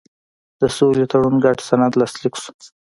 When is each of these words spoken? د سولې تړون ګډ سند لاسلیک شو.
د 0.59 0.61
سولې 0.77 1.05
تړون 1.11 1.35
ګډ 1.45 1.57
سند 1.67 1.93
لاسلیک 2.01 2.35
شو. 2.43 2.51